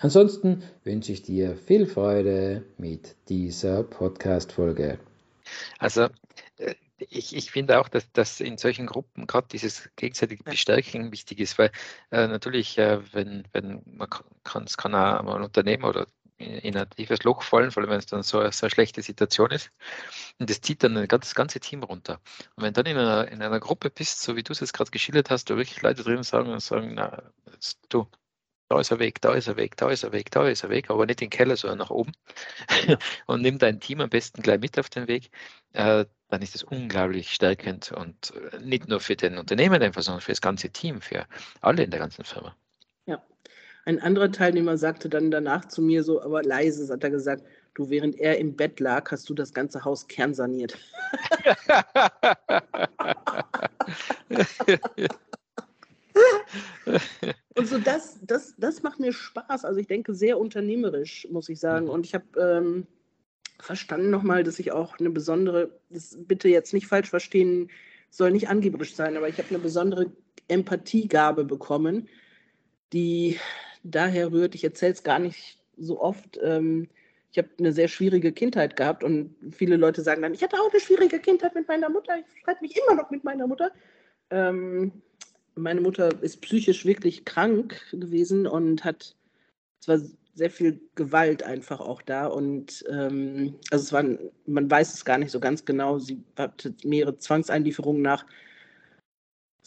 [0.00, 4.98] Ansonsten wünsche ich dir viel Freude mit dieser Podcast-Folge.
[5.78, 6.08] Also,
[6.58, 11.40] äh, ich, ich finde auch, dass, dass in solchen Gruppen gerade dieses gegenseitige Bestärken wichtig
[11.40, 11.70] ist, weil
[12.10, 14.08] äh, natürlich, äh, wenn, wenn man
[14.44, 16.06] kann, es kann auch ein Unternehmen oder
[16.38, 19.50] in ein tiefes Loch fallen, vor allem wenn es dann so, so eine schlechte Situation
[19.50, 19.70] ist.
[20.38, 22.20] Und das zieht dann das ganze Team runter.
[22.54, 24.92] Und wenn dann in einer, in einer Gruppe bist, so wie du es jetzt gerade
[24.92, 27.24] geschildert hast, da wirklich Leute drin sagen und sagen, na,
[27.88, 28.06] du,
[28.68, 30.70] da ist ein Weg, da ist ein Weg, da ist ein Weg, da ist ein
[30.70, 32.12] Weg, aber nicht in den Keller, sondern nach oben.
[33.26, 35.30] und nimm dein Team am besten gleich mit auf den Weg,
[35.72, 40.20] äh, dann ist das unglaublich stärkend und äh, nicht nur für den Unternehmer einfach, sondern
[40.20, 41.26] für das ganze Team, für
[41.62, 42.54] alle in der ganzen Firma.
[43.06, 43.22] Ja.
[43.86, 47.88] Ein anderer Teilnehmer sagte dann danach zu mir so, aber leise, hat er gesagt, du,
[47.88, 50.76] während er im Bett lag, hast du das ganze Haus kernsaniert.
[57.58, 59.64] Und so das, das, das macht mir Spaß.
[59.64, 61.86] Also ich denke sehr unternehmerisch, muss ich sagen.
[61.86, 61.90] Mhm.
[61.90, 62.86] Und ich habe ähm,
[63.60, 67.70] verstanden nochmal, dass ich auch eine besondere, das bitte jetzt nicht falsch verstehen,
[68.10, 70.10] soll nicht angeberisch sein, aber ich habe eine besondere
[70.48, 72.08] Empathiegabe bekommen,
[72.92, 73.38] die
[73.82, 76.38] daher rührt, ich erzähle es gar nicht so oft.
[76.42, 76.88] Ähm,
[77.30, 80.70] ich habe eine sehr schwierige Kindheit gehabt und viele Leute sagen dann, ich hatte auch
[80.70, 83.70] eine schwierige Kindheit mit meiner Mutter, ich streite mich immer noch mit meiner Mutter.
[84.30, 85.02] Ähm,
[85.58, 89.16] meine Mutter ist psychisch wirklich krank gewesen und hat,
[89.80, 90.00] es war
[90.34, 94.04] sehr viel Gewalt einfach auch da und ähm, also es war,
[94.46, 98.24] man weiß es gar nicht so ganz genau, sie hatte mehrere Zwangseinlieferungen nach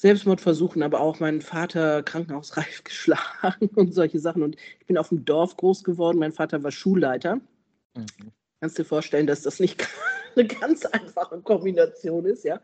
[0.01, 4.41] Selbstmordversuchen, aber auch meinen Vater krankenhausreif geschlagen und solche Sachen.
[4.41, 6.18] Und ich bin auf dem Dorf groß geworden.
[6.18, 7.35] Mein Vater war Schulleiter.
[7.96, 8.31] Mhm.
[8.59, 9.88] Kannst dir vorstellen, dass das nicht
[10.35, 12.59] eine ganz einfache Kombination ist, ja.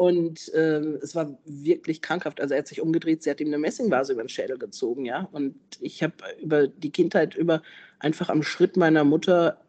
[0.00, 2.40] Und ähm, es war wirklich krankhaft.
[2.40, 5.28] Also er hat sich umgedreht, sie hat ihm eine Messingvase über den Schädel gezogen, ja.
[5.30, 7.62] Und ich habe über die Kindheit über
[7.98, 9.60] einfach am Schritt meiner Mutter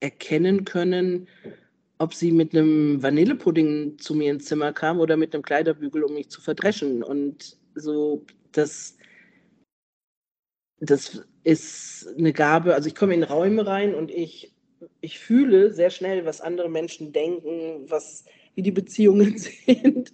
[0.00, 1.28] erkennen können,
[1.98, 6.14] ob sie mit einem Vanillepudding zu mir ins Zimmer kam oder mit einem Kleiderbügel, um
[6.14, 7.02] mich zu verdreschen.
[7.02, 8.96] Und so, das,
[10.80, 12.74] das ist eine Gabe.
[12.74, 14.54] Also ich komme in Räume rein und ich,
[15.02, 18.24] ich fühle sehr schnell, was andere Menschen denken, was,
[18.56, 20.12] wie die Beziehungen sind.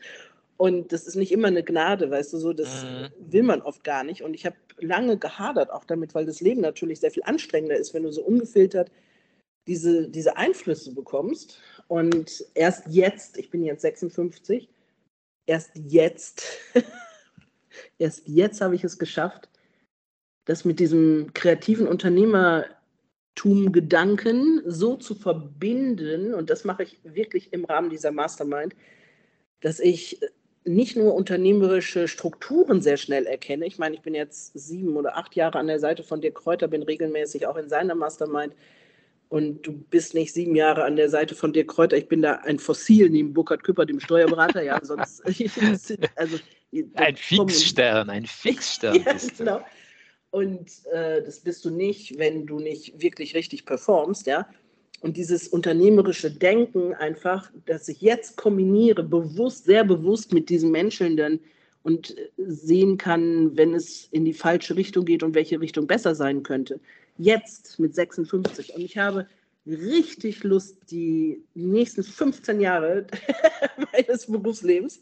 [0.58, 3.08] Und das ist nicht immer eine Gnade, weißt du, so, das mhm.
[3.32, 4.22] will man oft gar nicht.
[4.22, 7.94] Und ich habe lange gehadert auch damit, weil das Leben natürlich sehr viel anstrengender ist,
[7.94, 8.90] wenn du so ungefiltert
[9.66, 11.58] diese, diese Einflüsse bekommst.
[11.88, 14.68] Und erst jetzt, ich bin jetzt 56,
[15.46, 16.44] erst jetzt,
[17.98, 19.48] erst jetzt habe ich es geschafft,
[20.44, 21.86] das mit diesem kreativen
[23.32, 28.74] Unternehmertum-Gedanken so zu verbinden, und das mache ich wirklich im Rahmen dieser Mastermind,
[29.60, 30.20] dass ich
[30.64, 33.66] nicht nur unternehmerische Strukturen sehr schnell erkenne.
[33.66, 36.68] Ich meine, ich bin jetzt sieben oder acht Jahre an der Seite von Dirk Kräuter,
[36.68, 38.54] bin regelmäßig auch in seiner Mastermind
[39.28, 41.96] und du bist nicht sieben Jahre an der Seite von dir Kräuter.
[41.96, 44.62] Ich bin da ein Fossil neben Burkhard Küpper, dem Steuerberater.
[44.62, 45.22] Ja, sonst.
[46.16, 46.38] also,
[46.94, 48.94] ein Fixstern, ein Fixstern.
[49.06, 49.60] ja, genau.
[50.32, 54.48] Und äh, das bist du nicht, wenn du nicht wirklich richtig performst, ja.
[55.00, 61.40] Und dieses unternehmerische Denken einfach, dass ich jetzt kombiniere, bewusst, sehr bewusst mit diesen Menschelnden
[61.84, 66.42] und sehen kann, wenn es in die falsche Richtung geht und welche Richtung besser sein
[66.42, 66.80] könnte
[67.18, 68.74] jetzt mit 56.
[68.74, 69.26] Und ich habe
[69.66, 73.06] richtig Lust, die nächsten 15 Jahre
[73.92, 75.00] meines Berufslebens,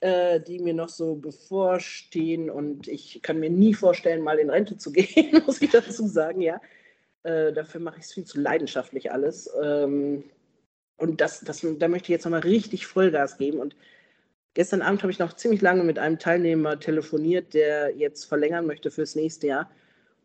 [0.00, 2.50] äh, die mir noch so bevorstehen.
[2.50, 6.40] Und ich kann mir nie vorstellen, mal in Rente zu gehen, muss ich dazu sagen,
[6.40, 6.60] ja.
[7.22, 9.50] Äh, dafür mache ich es viel zu leidenschaftlich alles.
[9.62, 10.24] Ähm,
[10.96, 13.58] und das, das, da möchte ich jetzt nochmal richtig Vollgas geben.
[13.58, 13.76] Und
[14.54, 18.90] gestern Abend habe ich noch ziemlich lange mit einem Teilnehmer telefoniert, der jetzt verlängern möchte
[18.90, 19.70] fürs nächste Jahr.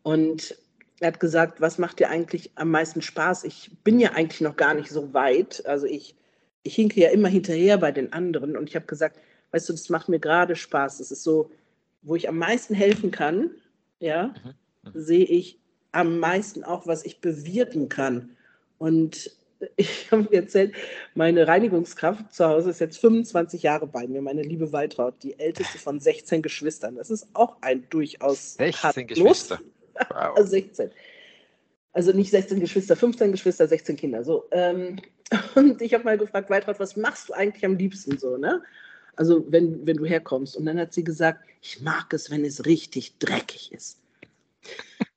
[0.02, 0.56] Und
[1.00, 3.44] er hat gesagt, was macht dir eigentlich am meisten Spaß?
[3.44, 5.64] Ich bin ja eigentlich noch gar nicht so weit.
[5.66, 6.14] Also ich,
[6.62, 8.56] ich hinke ja immer hinterher bei den anderen.
[8.56, 9.18] Und ich habe gesagt,
[9.52, 10.98] weißt du, das macht mir gerade Spaß.
[10.98, 11.50] Das ist so,
[12.02, 13.50] wo ich am meisten helfen kann,
[13.98, 14.90] ja, mhm.
[14.90, 15.00] mhm.
[15.00, 15.58] sehe ich
[15.92, 18.36] am meisten auch, was ich bewirken kann.
[18.78, 19.30] Und
[19.76, 20.74] ich habe mir erzählt,
[21.14, 25.78] meine Reinigungskraft zu Hause ist jetzt 25 Jahre bei mir, meine liebe Waltraud, die älteste
[25.78, 26.96] von 16 Geschwistern.
[26.96, 29.60] Das ist auch ein durchaus 16 Geschwister.
[30.08, 30.38] Wow.
[30.38, 30.90] 16.
[31.92, 34.24] Also nicht 16 Geschwister, 15 Geschwister, 16 Kinder.
[34.24, 34.44] So.
[34.50, 34.96] Ähm,
[35.54, 38.62] und ich habe mal gefragt, Waltraud, was machst du eigentlich am liebsten so, ne?
[39.20, 40.56] Also wenn, wenn du herkommst.
[40.56, 44.00] Und dann hat sie gesagt, ich mag es, wenn es richtig dreckig ist.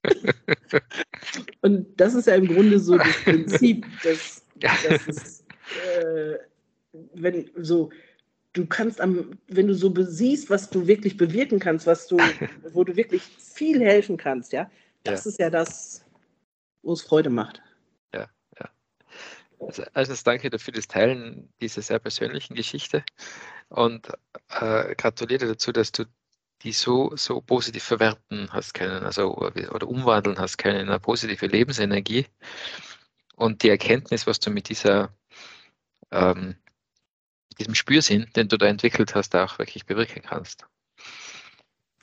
[1.62, 5.44] und das ist ja im Grunde so das Prinzip, dass, dass es,
[5.96, 6.36] äh,
[7.14, 7.88] wenn so,
[8.52, 12.18] du kannst am, wenn du so siehst, was du wirklich bewirken kannst, was du,
[12.74, 14.70] wo du wirklich viel helfen kannst, ja,
[15.04, 15.30] das ja.
[15.30, 16.04] ist ja das,
[16.82, 17.62] wo es Freude macht.
[18.12, 18.28] Ja,
[18.60, 18.68] ja.
[19.60, 23.02] Also, also danke dir für das Teilen dieser sehr persönlichen Geschichte
[23.74, 24.08] und
[24.50, 26.04] äh, gratuliere dazu, dass du
[26.62, 31.46] die so, so positiv verwerten hast können, also oder umwandeln hast können in eine positive
[31.46, 32.26] Lebensenergie
[33.34, 35.12] und die Erkenntnis, was du mit dieser
[36.12, 36.54] ähm,
[37.58, 40.66] diesem Spürsinn, den du da entwickelt hast, auch wirklich bewirken kannst.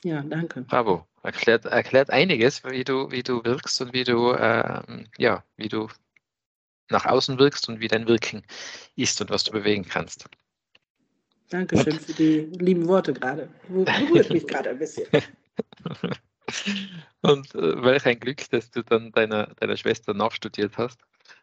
[0.04, 0.62] Ja, danke.
[0.62, 1.06] Bravo.
[1.22, 5.88] Erklärt, erklärt einiges, wie du, wie du wirkst und wie du, ähm, ja, wie du
[6.90, 8.42] nach außen wirkst und wie dein Wirken
[8.96, 10.28] ist und was du bewegen kannst.
[11.52, 13.48] Dankeschön für die lieben Worte gerade.
[13.68, 15.06] Berührt mich gerade ein bisschen.
[17.20, 21.00] Und äh, welch ein Glück, dass du dann deiner, deiner Schwester nachstudiert hast.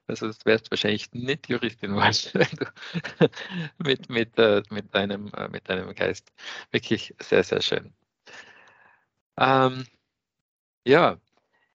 [0.08, 3.30] Also du wärst wahrscheinlich nicht Juristin geworden, wenn du
[3.78, 6.32] mit, mit, äh, mit, deinem, äh, mit deinem Geist.
[6.72, 7.94] Wirklich sehr, sehr schön.
[9.38, 9.86] Ähm,
[10.86, 11.18] ja,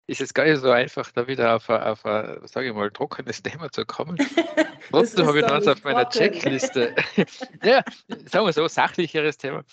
[0.07, 2.91] ist es gar nicht so einfach, da wieder auf ein, auf ein sage ich mal,
[2.91, 4.17] trockenes Thema zu kommen.
[4.91, 6.95] Trotzdem habe ich noch auf meiner Checkliste.
[7.63, 7.83] ja,
[8.27, 9.65] sagen wir so, sachlicheres Thema.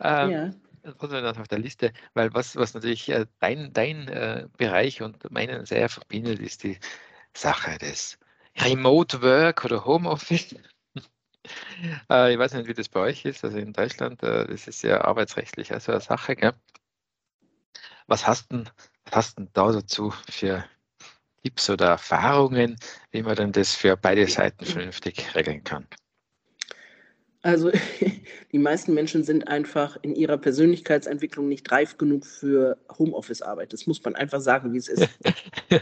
[0.00, 0.50] Ähm, ja.
[0.98, 5.30] Trotzdem noch auf der Liste, weil was, was natürlich äh, dein, dein äh, Bereich und
[5.30, 6.78] meinen sehr verbindet, ist die
[7.34, 8.18] Sache des
[8.58, 10.56] Remote Work oder Homeoffice.
[12.10, 13.44] äh, ich weiß nicht, wie das bei euch ist.
[13.44, 16.36] Also in Deutschland, äh, das ist ja arbeitsrechtlich also eine Sache.
[16.36, 16.54] Gell?
[18.06, 18.68] Was hast denn
[19.12, 20.64] hast du da dazu für
[21.42, 22.76] Tipps oder Erfahrungen,
[23.10, 25.86] wie man denn das für beide Seiten vernünftig regeln kann?
[27.42, 27.70] Also
[28.52, 33.72] die meisten Menschen sind einfach in ihrer Persönlichkeitsentwicklung nicht reif genug für Homeoffice-Arbeit.
[33.72, 35.08] Das muss man einfach sagen, wie es ist.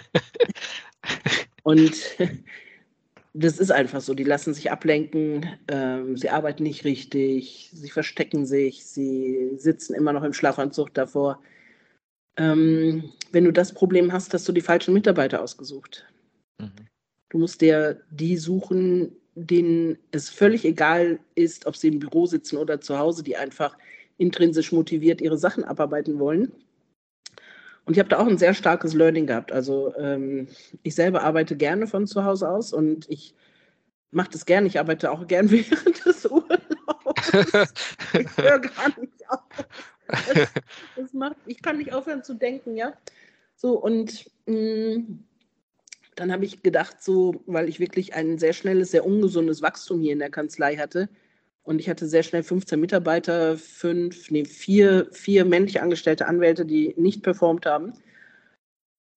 [1.64, 1.96] Und
[3.34, 4.14] das ist einfach so.
[4.14, 10.12] Die lassen sich ablenken, ähm, sie arbeiten nicht richtig, sie verstecken sich, sie sitzen immer
[10.12, 11.42] noch im Schlafanzug davor
[12.38, 16.06] ähm, wenn du das Problem hast, hast du die falschen Mitarbeiter ausgesucht.
[16.58, 16.70] Mhm.
[17.28, 22.56] Du musst dir die suchen, denen es völlig egal ist, ob sie im Büro sitzen
[22.56, 23.76] oder zu Hause, die einfach
[24.16, 26.52] intrinsisch motiviert ihre Sachen abarbeiten wollen.
[27.84, 29.52] Und ich habe da auch ein sehr starkes Learning gehabt.
[29.52, 30.48] Also ähm,
[30.82, 33.34] ich selber arbeite gerne von zu Hause aus und ich
[34.10, 34.66] mache das gerne.
[34.66, 37.32] Ich arbeite auch gern während des Urlaubs.
[38.12, 39.40] ich höre gar nicht auf.
[40.08, 40.48] Das,
[40.96, 42.94] das, macht, ich kann nicht aufhören zu denken, ja.
[43.56, 45.24] So, und mh, mm,
[46.16, 50.12] dann habe ich gedacht, so, weil ich wirklich ein sehr schnelles, sehr ungesundes Wachstum hier
[50.12, 51.08] in der Kanzlei hatte.
[51.62, 56.94] Und ich hatte sehr schnell 15 Mitarbeiter, fünf, nee, vier, vier männlich angestellte Anwälte, die
[56.96, 57.92] nicht performt haben.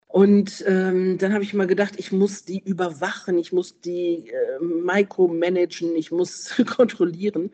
[0.07, 4.59] Und ähm, dann habe ich mal gedacht, ich muss die überwachen, ich muss die äh,
[4.59, 7.51] micromanagen, ich muss kontrollieren.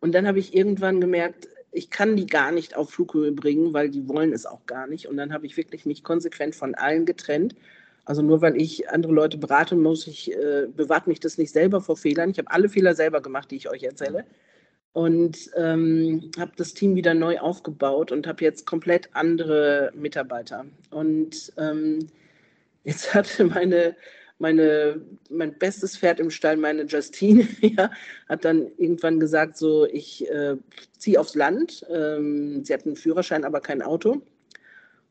[0.00, 3.90] Und dann habe ich irgendwann gemerkt, ich kann die gar nicht auf Flughöhe bringen, weil
[3.90, 5.06] die wollen es auch gar nicht.
[5.06, 7.54] Und dann habe ich wirklich mich konsequent von allen getrennt.
[8.04, 11.80] Also nur weil ich andere Leute berate, muss ich, äh, bewahrt mich das nicht selber
[11.80, 12.30] vor Fehlern.
[12.30, 14.24] Ich habe alle Fehler selber gemacht, die ich euch erzähle.
[14.92, 20.66] Und ähm, habe das Team wieder neu aufgebaut und habe jetzt komplett andere Mitarbeiter.
[20.90, 22.08] Und ähm,
[22.82, 23.94] jetzt hatte meine
[24.40, 27.90] meine, mein bestes Pferd im Stall, meine Justine, ja,
[28.28, 30.56] hat dann irgendwann gesagt, so, ich äh,
[30.98, 31.86] ziehe aufs Land.
[31.90, 34.22] Ähm, sie hat einen Führerschein, aber kein Auto.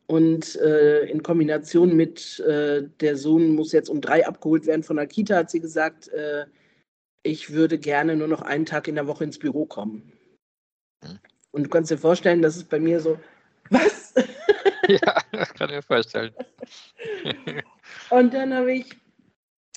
[0.07, 4.95] Und äh, in Kombination mit äh, der Sohn muss jetzt um drei abgeholt werden von
[4.95, 6.45] der Kita, hat sie gesagt, äh,
[7.21, 10.12] ich würde gerne nur noch einen Tag in der Woche ins Büro kommen.
[11.05, 11.19] Hm.
[11.51, 13.19] Und du kannst dir vorstellen, das ist bei mir so,
[13.69, 14.13] was?
[14.88, 15.21] Ja,
[15.53, 16.33] kann ich mir vorstellen.
[18.09, 18.98] Und dann habe ich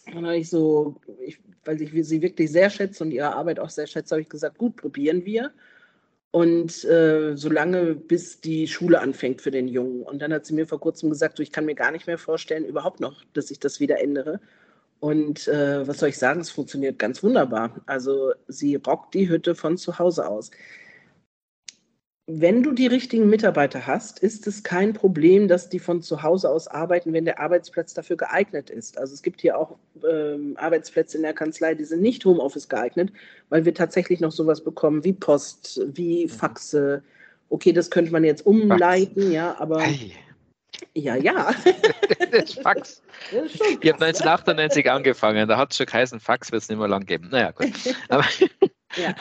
[0.07, 3.71] dann habe ich so, ich, weil ich sie wirklich sehr schätze und ihre Arbeit auch
[3.71, 5.53] sehr schätze, habe ich gesagt, gut, probieren wir.
[6.33, 10.03] Und äh, solange bis die Schule anfängt für den Jungen.
[10.03, 12.19] Und dann hat sie mir vor kurzem gesagt, so, ich kann mir gar nicht mehr
[12.19, 14.41] vorstellen, überhaupt noch, dass ich das wieder ändere.
[14.99, 17.83] Und äh, was soll ich sagen, es funktioniert ganz wunderbar.
[17.87, 20.51] Also sie rockt die Hütte von zu Hause aus
[22.27, 26.51] wenn du die richtigen Mitarbeiter hast, ist es kein Problem, dass die von zu Hause
[26.51, 28.97] aus arbeiten, wenn der Arbeitsplatz dafür geeignet ist.
[28.97, 29.77] Also es gibt hier auch
[30.09, 33.13] ähm, Arbeitsplätze in der Kanzlei, die sind nicht Homeoffice geeignet,
[33.49, 36.29] weil wir tatsächlich noch sowas bekommen wie Post, wie mhm.
[36.29, 37.03] Faxe.
[37.49, 39.81] Okay, das könnte man jetzt umleiten, ja, aber.
[39.81, 40.13] Hey.
[40.95, 41.53] Ja, ja.
[42.31, 43.03] das Fax.
[43.31, 46.89] Das ich habe 1998 angefangen, da hat es schon geheißen, Fax wird es nicht mehr
[46.89, 47.29] lang geben.
[47.31, 47.73] Naja, gut.
[48.09, 48.25] Aber,
[48.97, 49.15] ja.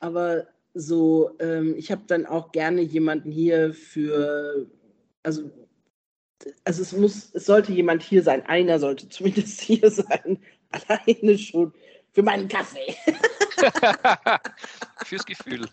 [0.00, 0.46] Aber
[0.78, 4.70] so, ähm, ich habe dann auch gerne jemanden hier für,
[5.24, 5.50] also,
[6.64, 10.38] also es muss, es sollte jemand hier sein, einer sollte zumindest hier sein,
[10.70, 11.72] alleine schon
[12.12, 12.94] für meinen Kaffee.
[15.04, 15.68] Fürs Gefühl.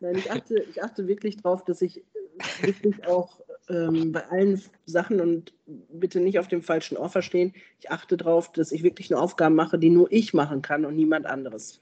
[0.00, 2.04] Nein, ich achte, ich achte wirklich darauf, dass ich
[2.60, 7.90] wirklich auch ähm, bei allen Sachen und bitte nicht auf dem falschen Ohr verstehen, ich
[7.90, 11.26] achte darauf, dass ich wirklich nur Aufgaben mache, die nur ich machen kann und niemand
[11.26, 11.80] anderes.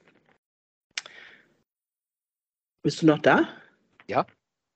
[2.83, 3.47] Bist du noch da?
[4.07, 4.25] Ja.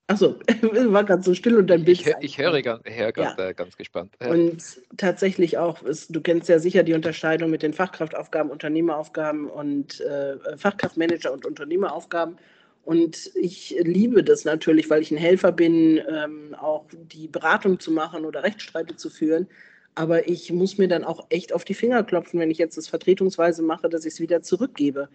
[0.08, 2.00] Achso, war gerade so still und dein Bild.
[2.00, 3.52] Ich, ich höre ganz, hör ganz, ja.
[3.52, 4.16] ganz gespannt.
[4.18, 10.00] Und tatsächlich auch, ist, du kennst ja sicher die Unterscheidung mit den Fachkraftaufgaben, Unternehmeraufgaben und
[10.00, 12.38] äh, Fachkraftmanager und Unternehmeraufgaben.
[12.84, 17.92] Und ich liebe das natürlich, weil ich ein Helfer bin, ähm, auch die Beratung zu
[17.92, 19.46] machen oder Rechtsstreite zu führen.
[19.94, 22.88] Aber ich muss mir dann auch echt auf die Finger klopfen, wenn ich jetzt das
[22.88, 25.08] vertretungsweise mache, dass ich es wieder zurückgebe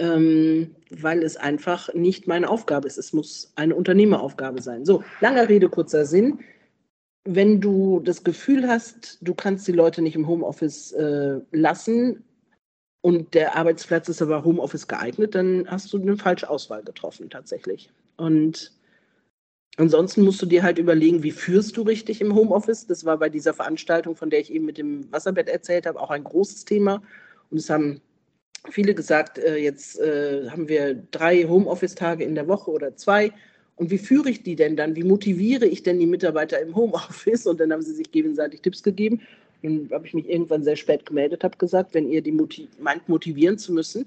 [0.00, 2.98] ähm, weil es einfach nicht meine Aufgabe ist.
[2.98, 4.84] Es muss eine Unternehmeraufgabe sein.
[4.84, 6.40] So, langer Rede, kurzer Sinn.
[7.24, 12.24] Wenn du das Gefühl hast, du kannst die Leute nicht im Homeoffice äh, lassen
[13.02, 17.90] und der Arbeitsplatz ist aber Homeoffice geeignet, dann hast du eine falsche Auswahl getroffen tatsächlich.
[18.16, 18.72] Und
[19.76, 22.86] Ansonsten musst du dir halt überlegen, wie führst du richtig im Homeoffice.
[22.86, 26.10] Das war bei dieser Veranstaltung, von der ich eben mit dem Wasserbett erzählt habe, auch
[26.10, 27.02] ein großes Thema.
[27.50, 28.02] Und es haben
[28.68, 33.32] viele gesagt, äh, jetzt äh, haben wir drei Homeoffice-Tage in der Woche oder zwei.
[33.76, 34.96] Und wie führe ich die denn dann?
[34.96, 37.46] Wie motiviere ich denn die Mitarbeiter im Homeoffice?
[37.46, 39.22] Und dann haben sie sich gegenseitig Tipps gegeben.
[39.62, 43.08] Dann habe ich mich irgendwann sehr spät gemeldet, habe gesagt, wenn ihr die motiv meint,
[43.08, 44.06] motivieren zu müssen,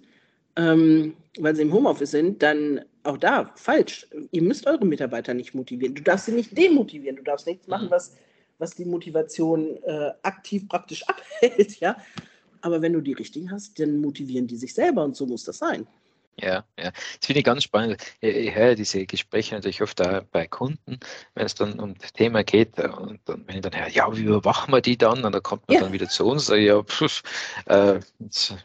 [0.56, 4.08] ähm, weil sie im Homeoffice sind, dann auch da falsch.
[4.32, 5.96] Ihr müsst eure Mitarbeiter nicht motivieren.
[5.96, 7.18] Du darfst sie nicht demotivieren.
[7.18, 7.92] Du darfst nichts machen, mhm.
[7.92, 8.16] was,
[8.60, 11.80] was die Motivation äh, aktiv praktisch abhält.
[11.80, 11.98] Ja?
[12.62, 15.58] Aber wenn du die richtigen hast, dann motivieren die sich selber und so muss das
[15.58, 15.86] sein.
[16.40, 16.92] Ja, ja.
[16.92, 18.02] Das finde ich ganz spannend.
[18.20, 21.00] Ich höre diese Gespräche natürlich oft auch bei Kunden,
[21.36, 22.80] wenn es dann um das Thema geht.
[22.80, 25.24] Und dann, wenn ich dann höre, ja, wie überwachen wir die dann?
[25.24, 25.82] Und dann kommt man ja.
[25.82, 27.22] dann wieder zu uns, sage ja, pff,
[27.68, 28.56] äh, jetzt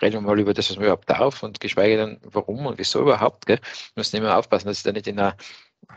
[0.00, 3.00] reden wir mal über das, was wir überhaupt darf und geschweige denn, warum und wieso
[3.02, 3.46] überhaupt.
[3.46, 3.58] Gell?
[3.58, 5.36] Wir müssen immer aufpassen, dass ich da nicht in einer,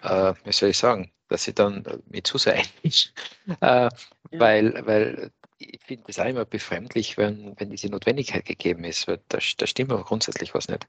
[0.04, 2.54] äh, wie soll ich sagen, dass ich dann mit zu sehr
[2.84, 3.10] einmische.
[3.48, 3.90] Äh, ja.
[4.32, 9.22] weil, weil ich finde es auch immer befremdlich, wenn, wenn diese Notwendigkeit gegeben ist, weil
[9.30, 10.88] da, da stimmt aber grundsätzlich was nicht.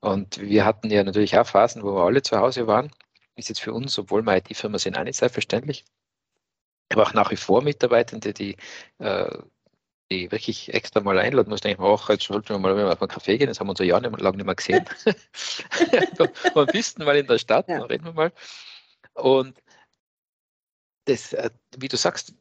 [0.00, 2.90] Und wir hatten ja natürlich auch Phasen, wo wir alle zu Hause waren.
[3.36, 5.84] Ist jetzt für uns, obwohl wir IT-Firma sind, auch nicht selbstverständlich.
[6.90, 8.56] Aber auch nach wie vor Mitarbeitende, die,
[8.98, 9.38] äh,
[10.10, 11.68] die wirklich extra mal einladen mussten.
[11.68, 13.86] Ich auch, jetzt sollten wir mal auf einen Kaffee gehen, das haben wir uns ja
[13.86, 14.84] Jahre lang nicht mehr gesehen.
[16.54, 17.78] und bisten mal in der Stadt, ja.
[17.78, 18.32] dann reden wir mal.
[19.14, 19.62] Und
[21.06, 22.34] das, äh, wie du sagst,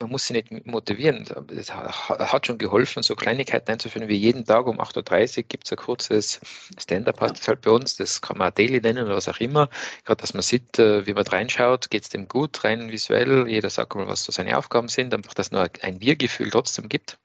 [0.00, 1.24] man muss sie nicht motivieren.
[1.56, 5.72] Es hat schon geholfen, so Kleinigkeiten einzuführen, wie jeden Tag um 8.30 Uhr gibt es
[5.72, 6.40] ein kurzes
[6.78, 9.70] Stand-up, das halt bei uns, das kann man Daily nennen oder was auch immer.
[10.04, 13.70] Gerade, dass man sieht, äh, wie man reinschaut, geht es dem gut, rein visuell, jeder
[13.70, 17.18] sagt mal, was so seine Aufgaben sind, einfach, dass es nur ein Wir-Gefühl trotzdem gibt.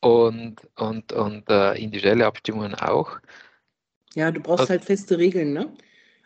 [0.00, 3.20] Und, und, und uh, individuelle Abstimmungen auch.
[4.14, 5.72] Ja, du brauchst halt feste Regeln, ne?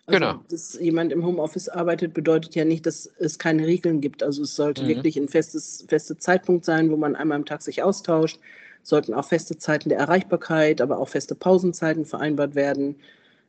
[0.07, 0.41] Also, genau.
[0.49, 4.23] Dass jemand im Homeoffice arbeitet, bedeutet ja nicht, dass es keine Regeln gibt.
[4.23, 4.89] Also es sollte mhm.
[4.89, 8.39] wirklich ein festes, fester Zeitpunkt sein, wo man einmal am Tag sich austauscht.
[8.83, 12.97] Es sollten auch feste Zeiten der Erreichbarkeit, aber auch feste Pausenzeiten vereinbart werden.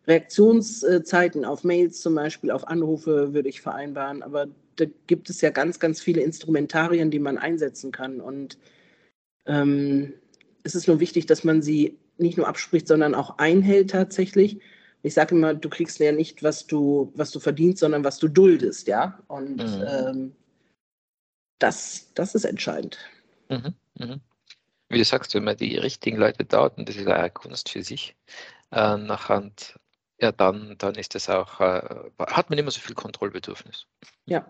[0.07, 4.23] Reaktionszeiten auf Mails zum Beispiel, auf Anrufe würde ich vereinbaren.
[4.23, 4.47] Aber
[4.77, 8.19] da gibt es ja ganz, ganz viele Instrumentarien, die man einsetzen kann.
[8.19, 8.57] Und
[9.45, 10.13] ähm,
[10.63, 14.59] es ist nur wichtig, dass man sie nicht nur abspricht, sondern auch einhält tatsächlich
[15.07, 18.27] ich sage immer, du kriegst ja nicht, was du, was du verdienst, sondern was du
[18.27, 19.17] duldest, ja.
[19.27, 19.85] Und mhm.
[19.87, 20.35] ähm,
[21.59, 22.97] das, das ist entscheidend.
[23.49, 23.73] Mhm.
[23.95, 24.21] Mhm.
[24.89, 27.83] Wie du sagst, wenn man die richtigen Leute dort, und das ist eine Kunst für
[27.83, 28.15] sich,
[28.71, 29.49] äh, nachher,
[30.19, 31.81] ja, dann, dann ist das auch, äh,
[32.19, 33.85] hat man immer so viel Kontrollbedürfnis.
[34.25, 34.45] Ja.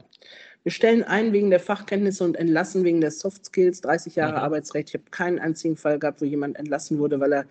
[0.64, 3.82] Wir stellen ein wegen der Fachkenntnisse und entlassen wegen der Soft Skills.
[3.82, 4.40] 30 Jahre mhm.
[4.40, 4.90] Arbeitsrecht.
[4.90, 7.46] Ich habe keinen einzigen Fall gehabt, wo jemand entlassen wurde, weil er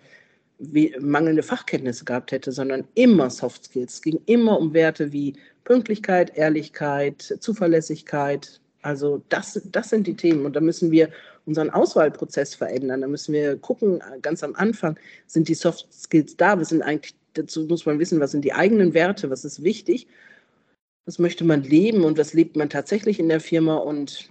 [0.99, 3.95] mangelnde Fachkenntnisse gehabt hätte, sondern immer Soft Skills.
[3.95, 5.33] Es ging immer um Werte wie
[5.63, 8.59] Pünktlichkeit, Ehrlichkeit, Zuverlässigkeit.
[8.81, 10.45] Also das, das sind die Themen.
[10.45, 11.09] Und da müssen wir
[11.45, 13.01] unseren Auswahlprozess verändern.
[13.01, 16.57] Da müssen wir gucken, ganz am Anfang, sind die Soft Skills da?
[16.57, 20.07] Wir sind eigentlich, dazu muss man wissen, was sind die eigenen Werte, was ist wichtig,
[21.05, 23.75] was möchte man leben und was lebt man tatsächlich in der Firma.
[23.75, 24.29] Und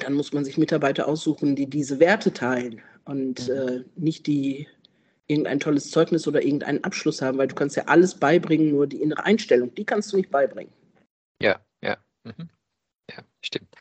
[0.00, 3.54] dann muss man sich Mitarbeiter aussuchen, die diese Werte teilen und mhm.
[3.54, 4.66] äh, nicht die
[5.26, 9.02] irgendein tolles Zeugnis oder irgendeinen Abschluss haben, weil du kannst ja alles beibringen, nur die
[9.02, 10.72] innere Einstellung, die kannst du nicht beibringen.
[11.40, 11.96] Ja, ja.
[12.24, 12.48] Mhm.
[13.10, 13.74] Ja, stimmt.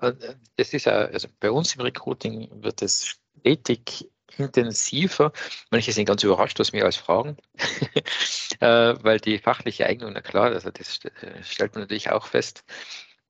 [0.00, 0.12] Äh,
[0.56, 5.32] das ist ja, also bei uns im Recruiting wird es stetig intensiver.
[5.70, 7.36] Manche sind ganz überrascht, was wir als fragen,
[8.60, 12.64] äh, weil die fachliche Eignung, na klar, also das äh, stellt man natürlich auch fest.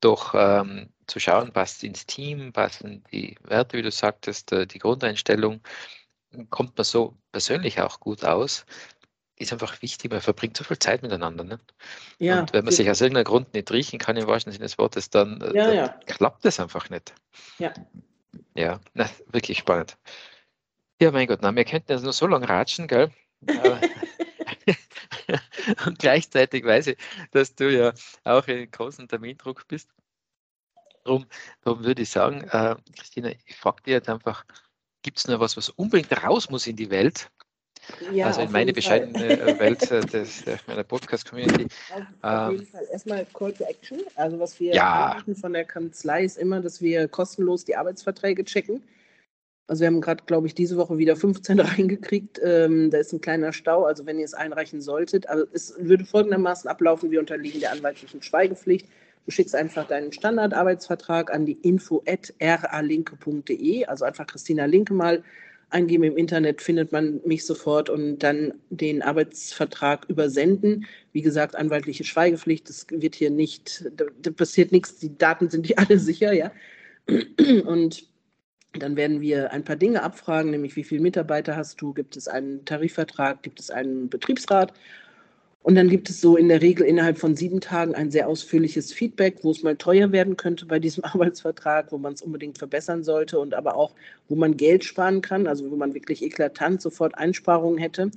[0.01, 5.61] Doch ähm, zu schauen, passt ins Team, passen die Werte, wie du sagtest, die Grundeinstellung,
[6.49, 8.65] kommt man so persönlich auch gut aus,
[9.39, 10.11] ist einfach wichtig.
[10.11, 11.43] Man verbringt so viel Zeit miteinander.
[11.43, 11.59] Ne?
[12.19, 14.77] Ja, und wenn man sich aus irgendeinem Grund nicht riechen kann, im wahrsten Sinne des
[14.77, 15.87] Wortes, dann, ja, dann ja.
[16.05, 17.13] klappt das einfach nicht.
[17.57, 17.73] Ja.
[18.53, 19.97] Ja, na, wirklich spannend.
[21.01, 23.09] Ja, mein Gott, na, wir könnten jetzt nur so lange ratschen, gell?
[25.85, 26.97] und gleichzeitig weiß ich,
[27.31, 27.93] dass du ja
[28.25, 29.89] auch in großen Termindruck bist.
[31.05, 31.25] Darum,
[31.61, 34.43] darum würde ich sagen, äh, Christina, ich frage dir jetzt einfach,
[35.01, 37.29] gibt es noch was, was unbedingt raus muss in die Welt?
[38.11, 41.67] Ja, also in meine bescheidene äh, Welt äh, des, meiner Podcast-Community.
[41.93, 42.87] Auf, auf jeden ähm, Fall.
[42.91, 44.01] Erstmal Call to Action.
[44.15, 45.17] Also was wir ja.
[45.39, 48.83] von der Kanzlei ist immer, dass wir kostenlos die Arbeitsverträge checken.
[49.67, 52.39] Also wir haben gerade, glaube ich, diese Woche wieder 15 reingekriegt.
[52.43, 55.27] Ähm, da ist ein kleiner Stau, also wenn ihr es einreichen solltet.
[55.29, 58.87] Also es würde folgendermaßen ablaufen, wir unterliegen der anwaltlichen Schweigepflicht.
[59.25, 65.23] Du schickst einfach deinen Standardarbeitsvertrag an die info.ralinke.de, also einfach Christina Linke mal
[65.69, 70.85] eingeben im Internet, findet man mich sofort und dann den Arbeitsvertrag übersenden.
[71.11, 75.69] Wie gesagt, anwaltliche Schweigepflicht, das wird hier nicht, da, da passiert nichts, die Daten sind
[75.69, 76.51] die alle sicher, ja.
[77.65, 78.07] Und
[78.73, 82.27] dann werden wir ein paar Dinge abfragen, nämlich wie viele Mitarbeiter hast du, gibt es
[82.27, 84.73] einen Tarifvertrag, gibt es einen Betriebsrat
[85.61, 88.93] und dann gibt es so in der Regel innerhalb von sieben Tagen ein sehr ausführliches
[88.93, 93.03] Feedback, wo es mal teuer werden könnte bei diesem Arbeitsvertrag, wo man es unbedingt verbessern
[93.03, 93.93] sollte und aber auch,
[94.29, 98.09] wo man Geld sparen kann, also wo man wirklich eklatant sofort Einsparungen hätte.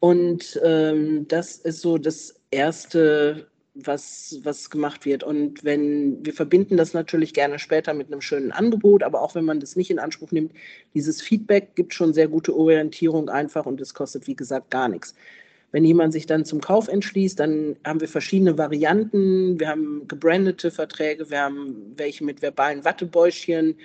[0.00, 5.24] Und ähm, das ist so das Erste, was, was gemacht wird.
[5.24, 9.44] Und wenn wir verbinden das natürlich gerne später mit einem schönen Angebot, aber auch wenn
[9.44, 10.52] man das nicht in Anspruch nimmt,
[10.94, 15.14] dieses Feedback gibt schon sehr gute Orientierung einfach und es kostet, wie gesagt, gar nichts.
[15.70, 19.60] Wenn jemand sich dann zum Kauf entschließt, dann haben wir verschiedene Varianten.
[19.60, 23.76] Wir haben gebrandete Verträge, wir haben welche mit verbalen Wattebäuschen,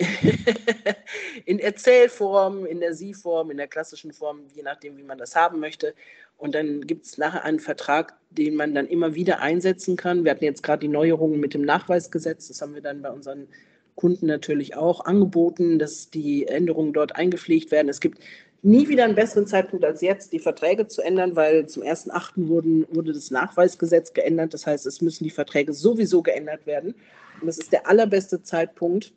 [1.44, 5.60] in Erzählform, in der Sie-Form, in der klassischen Form, je nachdem, wie man das haben
[5.60, 5.94] möchte.
[6.36, 10.24] Und dann gibt es nachher einen Vertrag, den man dann immer wieder einsetzen kann.
[10.24, 12.48] Wir hatten jetzt gerade die Neuerungen mit dem Nachweisgesetz.
[12.48, 13.46] Das haben wir dann bei unseren
[13.94, 17.90] Kunden natürlich auch angeboten, dass die Änderungen dort eingepflegt werden.
[17.90, 18.20] Es gibt
[18.62, 22.48] nie wieder einen besseren Zeitpunkt als jetzt, die Verträge zu ändern, weil zum 1.8.
[22.94, 24.54] wurde das Nachweisgesetz geändert.
[24.54, 26.94] Das heißt, es müssen die Verträge sowieso geändert werden.
[27.40, 29.12] Und das ist der allerbeste Zeitpunkt,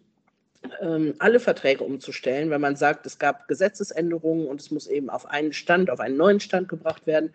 [0.82, 5.26] ähm, alle Verträge umzustellen, weil man sagt, es gab Gesetzesänderungen und es muss eben auf
[5.30, 7.34] einen Stand, auf einen neuen Stand gebracht werden.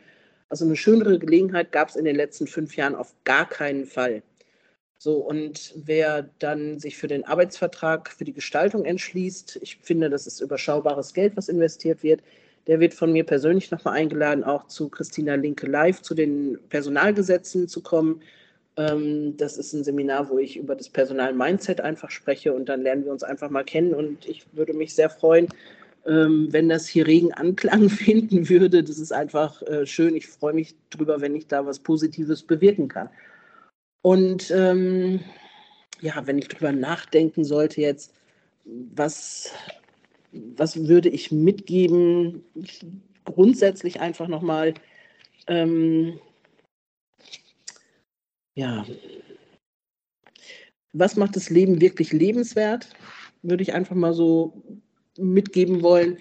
[0.49, 4.23] Also eine schönere Gelegenheit gab es in den letzten fünf Jahren auf gar keinen Fall.
[5.01, 10.27] So, und wer dann sich für den Arbeitsvertrag, für die Gestaltung entschließt, ich finde, das
[10.27, 12.21] ist überschaubares Geld, was investiert wird,
[12.67, 17.69] der wird von mir persönlich nochmal eingeladen, auch zu Christina Linke Live, zu den Personalgesetzen
[17.69, 18.23] zu kommen.
[18.77, 23.05] Ähm, das ist ein Seminar, wo ich über das Personal-Mindset einfach spreche und dann lernen
[23.05, 23.95] wir uns einfach mal kennen.
[23.95, 25.47] Und ich würde mich sehr freuen,
[26.07, 28.83] ähm, wenn das hier regen Anklang finden würde.
[28.83, 30.17] Das ist einfach äh, schön.
[30.17, 33.09] Ich freue mich drüber, wenn ich da was Positives bewirken kann.
[34.09, 35.21] Und ähm,
[36.01, 38.15] ja, wenn ich drüber nachdenken sollte jetzt,
[38.65, 39.53] was,
[40.33, 42.43] was würde ich mitgeben?
[43.27, 44.73] Grundsätzlich einfach nochmal,
[45.47, 46.19] ähm,
[48.55, 48.87] ja,
[50.95, 52.89] was macht das Leben wirklich lebenswert?
[53.43, 54.63] Würde ich einfach mal so
[55.19, 56.17] mitgeben wollen.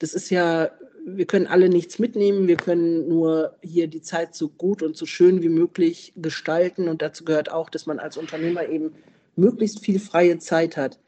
[0.00, 0.72] Das ist ja
[1.04, 5.06] wir können alle nichts mitnehmen, wir können nur hier die Zeit so gut und so
[5.06, 6.88] schön wie möglich gestalten.
[6.88, 8.92] Und dazu gehört auch, dass man als Unternehmer eben
[9.36, 10.98] möglichst viel freie Zeit hat.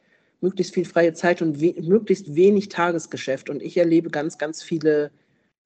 [0.40, 3.48] Möglichst viel freie Zeit und we möglichst wenig Tagesgeschäft.
[3.48, 5.10] Und ich erlebe ganz, ganz viele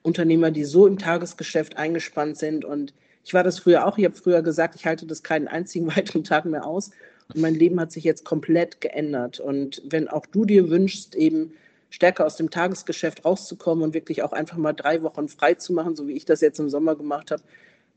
[0.02, 2.64] Unternehmer, die so im Tagesgeschäft eingespannt sind.
[2.64, 3.98] Und ich war das früher auch.
[3.98, 6.90] Ich habe früher gesagt, ich halte das keinen einzigen weiteren Tag mehr aus.
[7.34, 9.40] Und mein Leben hat sich jetzt komplett geändert.
[9.40, 11.52] Und wenn auch du dir wünschst, eben
[11.90, 15.96] stärker aus dem Tagesgeschäft rauszukommen und wirklich auch einfach mal drei Wochen frei zu machen,
[15.96, 17.42] so wie ich das jetzt im Sommer gemacht habe,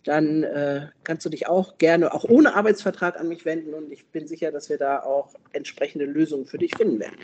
[0.03, 4.05] dann äh, kannst du dich auch gerne, auch ohne Arbeitsvertrag an mich wenden und ich
[4.07, 7.17] bin sicher, dass wir da auch entsprechende Lösungen für dich finden werden.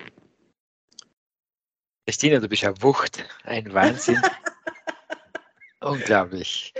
[2.05, 4.21] Christina, du bist ja Wucht, ein Wahnsinn.
[5.81, 6.73] Unglaublich.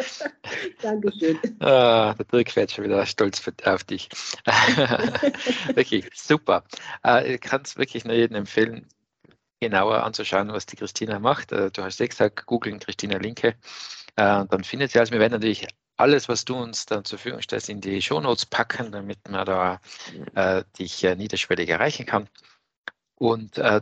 [0.82, 1.38] Dankeschön.
[1.60, 4.10] Ah, der Dirk fährt schon wieder stolz auf dich.
[5.76, 6.63] wirklich super.
[7.06, 8.88] Äh, ich kann es wirklich nur jedem empfehlen
[9.60, 11.52] genauer anzuschauen, was die Christina macht.
[11.52, 13.50] Äh, du hast ja gesagt, googeln Christina Linke,
[14.15, 15.12] äh, dann findet sie alles.
[15.12, 15.67] Wir werden natürlich
[15.98, 19.82] alles, was du uns dann zur Verfügung stellst, in die Shownotes packen, damit man da
[20.36, 22.30] äh, dich äh, niederschwellig erreichen kann.
[23.15, 23.82] Und äh,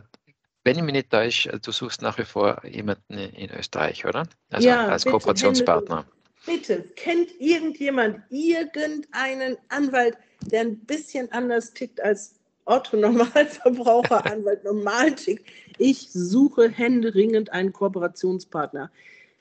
[0.64, 4.26] wenn ich mich nicht täusche, du suchst nach wie vor jemanden in Österreich, oder?
[4.50, 6.06] Also ja, als bitte, Kooperationspartner.
[6.44, 12.34] Bitte, kennt irgendjemand irgendeinen Anwalt, der ein bisschen anders tickt als
[12.66, 15.46] Otto Normalverbraucher, Anwalt normal tickt?
[15.78, 18.90] Ich suche händeringend einen Kooperationspartner.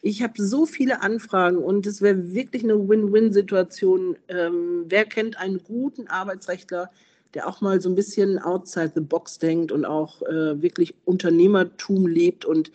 [0.01, 4.15] Ich habe so viele Anfragen und es wäre wirklich eine Win-Win-Situation.
[4.27, 6.91] Ähm, wer kennt einen guten Arbeitsrechtler,
[7.33, 12.05] der auch mal so ein bisschen outside the box denkt und auch äh, wirklich Unternehmertum
[12.05, 12.71] lebt und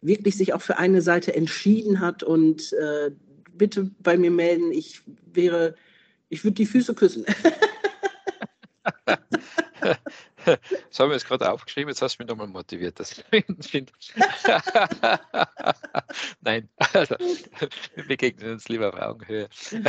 [0.00, 3.10] wirklich sich auch für eine Seite entschieden hat und äh,
[3.52, 4.72] bitte bei mir melden.
[4.72, 5.02] Ich
[5.32, 5.74] wäre,
[6.30, 7.26] ich würde die Füße küssen.
[10.90, 13.00] Das haben wir jetzt gerade aufgeschrieben, jetzt hast du mich nochmal motiviert.
[13.00, 13.90] Das find,
[16.40, 17.16] Nein, also,
[17.94, 19.48] wir begegnen uns lieber auf Augenhöhe.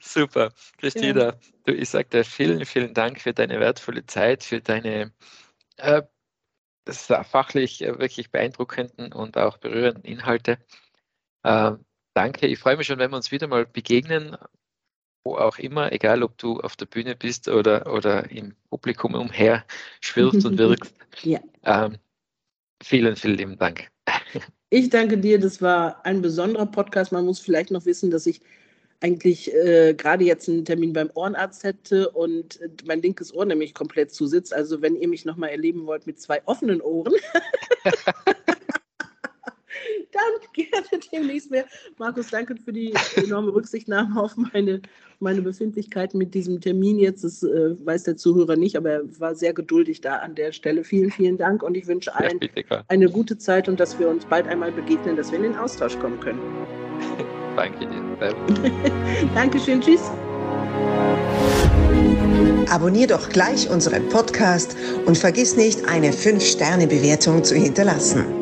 [0.00, 1.34] Super, Christina, ja.
[1.66, 5.12] du, ich sage dir vielen, vielen Dank für deine wertvolle Zeit, für deine
[5.76, 6.02] äh,
[6.86, 10.58] fachlich äh, wirklich beeindruckenden und auch berührenden Inhalte.
[11.42, 11.72] Äh,
[12.14, 14.36] danke, ich freue mich schon, wenn wir uns wieder mal begegnen,
[15.24, 19.64] wo auch immer, egal ob du auf der Bühne bist oder, oder im Publikum umher
[20.00, 20.94] schwirrst und wirkst.
[21.22, 21.40] Ja.
[21.64, 21.98] Ähm,
[22.82, 23.88] vielen, vielen lieben Dank.
[24.74, 27.12] Ich danke dir, das war ein besonderer Podcast.
[27.12, 28.40] Man muss vielleicht noch wissen, dass ich
[29.02, 33.74] eigentlich äh, gerade jetzt einen Termin beim Ohrenarzt hätte und äh, mein linkes Ohr nämlich
[33.74, 34.54] komplett zusitzt.
[34.54, 37.12] Also wenn ihr mich nochmal erleben wollt mit zwei offenen Ohren,
[40.12, 41.64] dann gerne demnächst mehr.
[41.98, 44.82] Markus, danke für die enorme Rücksichtnahme auf meine,
[45.20, 47.24] meine Befindlichkeiten mit diesem Termin jetzt.
[47.24, 50.84] Das äh, weiß der Zuhörer nicht, aber er war sehr geduldig da an der Stelle.
[50.84, 52.40] Vielen, vielen Dank und ich wünsche allen
[52.88, 55.98] eine gute Zeit und dass wir uns bald einmal begegnen, dass wir in den Austausch
[55.98, 56.40] kommen können.
[57.56, 58.02] Danke dir.
[59.34, 59.80] Dankeschön.
[59.80, 60.10] Tschüss.
[62.70, 68.41] Abonnier doch gleich unseren Podcast und vergiss nicht, eine 5-Sterne-Bewertung zu hinterlassen.